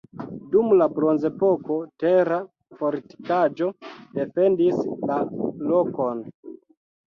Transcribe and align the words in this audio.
Dum 0.53 0.71
la 0.77 0.85
bronzepoko 0.93 1.77
tera 2.05 2.39
fortikaĵo 2.81 3.69
defendis 4.19 4.83
la 5.13 5.21
lokon. 5.71 6.27